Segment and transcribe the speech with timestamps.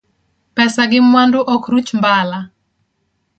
[0.55, 2.39] Pesa gi mwandu ok ruch mbala.